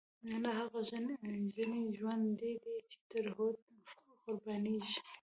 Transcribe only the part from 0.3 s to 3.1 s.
لا هغه ژڼۍ ژوندۍ دی، چی